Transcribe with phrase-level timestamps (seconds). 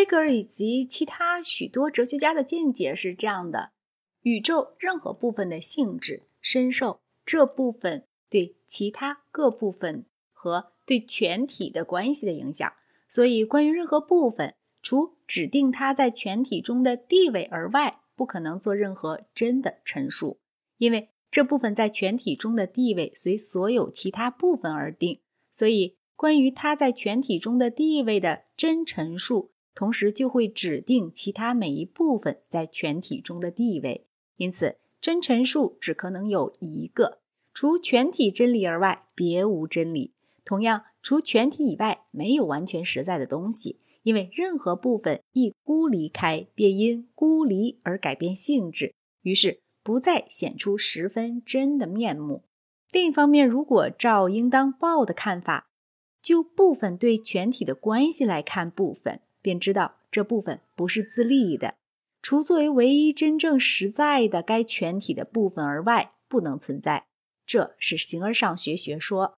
[0.00, 3.72] 黑格尔以及其他许多哲学家的见解是这样的：
[4.22, 12.72] 宇宙任何部分的性质深受这部分对其他各部分和对全体的关系的影响，
[13.06, 20.38] 所以关于任何部分，除指定它在全体中的地位而外，不可能做任何真的陈述，
[20.78, 25.20] 因为这部分在全体中的地位随所有其他部分而定。
[25.50, 34.06] 所以，关于它在全体中的地位的真陈述，同时就会指定其他每一部分在全体中的地位。
[34.36, 37.20] 因此，真陈述只可能有一个，
[37.52, 40.14] 除全体真理而外，别无真理。
[40.44, 43.80] 同样，除全体以外，没有完全实在的东西。
[44.02, 52.44] 因为任何部分一孤离开，便因孤离而改变性质，于是不再显出十分真的面目。
[52.90, 55.68] 另一方面，如果照应当报的看法，
[56.22, 61.74] 就部分对全体的关系来看部分，便知道这部分不是自立的，
[62.22, 67.06] 除作为唯一真正实在的该全体的部分而外，不能存在。
[67.46, 69.34] 这是形而上学学说。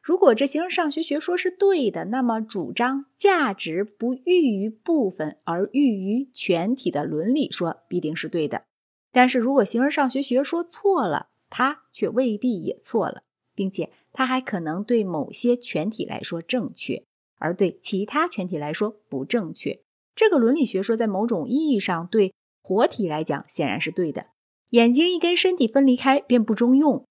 [0.00, 8.64] 如果这形而上学学说是对的，那么主张价值不寓于部分而寓于全体的伦理说必定是对的。
[9.12, 13.22] 但是如果形而上学学说错了，它却未必也错了，
[13.54, 17.04] 并且它还可能对某些全体来说正确，
[17.42, 19.80] 而对其他全体来说不正确。
[20.14, 24.26] 这个伦理学说在某种意义上对活体来讲显然是对的。
[24.70, 27.04] 眼睛一跟身体分离开便不中用。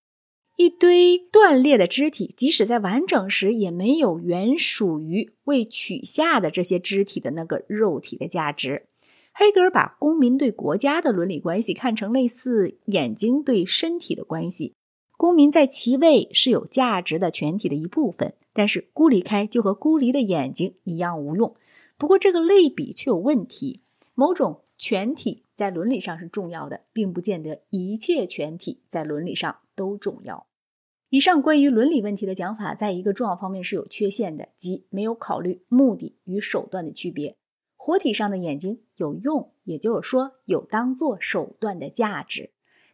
[0.58, 8.88] 一堆断裂的肢体，即使在完整时，也没有原属于未取下的这些肢体的那个肉体的价值。
[9.34, 14.74] 黑格尔把公民对国家的伦理关系看成类似眼睛对身体的关系。
[15.22, 21.55] 公民在其位是有价值的全体的一部分，但是孤离开就和孤离的眼睛一样无用。
[21.95, 23.83] 不过这个类比却有问题。
[24.16, 30.47] 某种全体在伦理上是重要的，并不见得一切全体在伦理上都重要。
[31.09, 37.38] 以上关于伦理问题的讲法，在一个重要方面是有缺陷的，即没有考虑目的与手段的区别。
[37.78, 42.50] 活体上的眼睛有用，也就是说有当做手段的价值，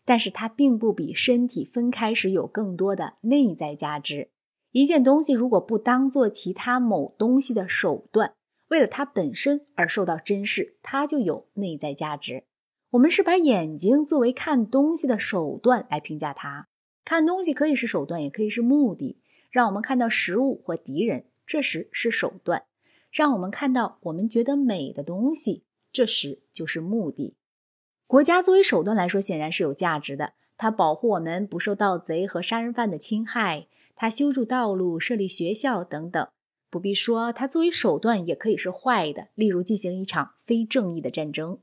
[0.08, 4.30] 但是它并不比身体分开时有更多的内在价值。
[4.72, 8.34] 一件东西如果不当做其他某东西的手段，
[8.70, 12.46] 为了它本身而受到珍视，它就有内在价值。
[12.92, 16.70] 我们是把眼睛作为看东西的手段来评价它。
[17.04, 19.20] 看东西可以是手段，也可以是目的。
[19.52, 22.62] 让我们看到食物或敌人，这时是手段；
[23.12, 27.36] 让我们看到我们觉得美的东西，这时就是目的。
[28.08, 30.32] 国家作为手段来说，显然是有价值的。
[30.58, 36.26] 它保护我们不受盗贼和杀人犯的侵害，它修筑道路、设立学校等等。
[36.70, 41.60] 不必说，它作为手段也可以是坏的，例如进行一场非正义的战争。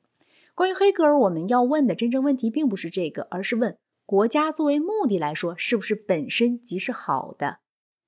[0.54, 3.78] 关于黑格尔，我们要问的真正问题并不是这个，而是问。
[4.04, 7.60] 国家作为目的来说，是不是本身即是好的？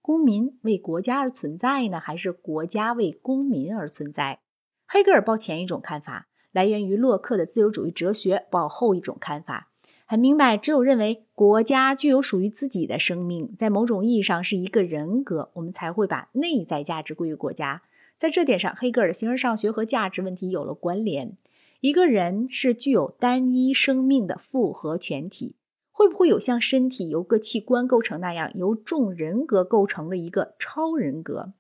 [0.02, 4.40] 公民为国家而存在呢，还是国家为公民而存在？
[4.86, 9.68] 黑格尔抱前一种看法，来源于洛克的自由主义哲学；抱后一种看法，
[10.06, 17.82] 很明白，只有认为国家具有属于自己的生命，在某种意义上是一个人格，我们才会把内在价值归于国家。
[18.16, 21.36] 在这点上，黑格尔的形而上学和价值问题有了关联。
[21.82, 25.56] 一个人是具有单一生命的复合全体。
[25.92, 31.52] 会不会有像身体由各器官构成那样，由众人格构成的一个超人格，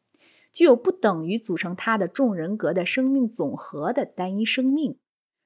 [0.56, 4.96] 具有不等于组成它的众人格的生命总和的单一生命？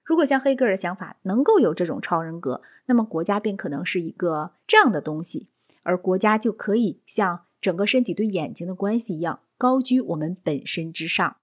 [0.04, 5.48] 如果像黑格尔的想法能够有这种超人格，那么国家便可能是一个这样的东西，
[5.82, 11.38] 而国家就可以像整个身体对眼睛的关系一样，高居我们本身之上。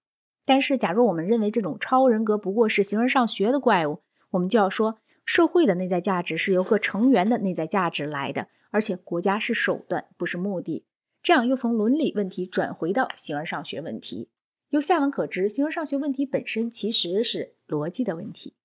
[0.45, 4.99] 但是，假如我们认为这种超人格不过是形而上学的怪物，我们就要说。
[5.25, 10.85] 社会的内在价值是由各成员的内在价值来的，而且国家是手段，不是目的。
[11.27, 14.29] 这样又从伦理问题转回到形而上学问题。
[14.69, 18.55] 由下文可知，形而上学问题本身其实是逻辑的问题。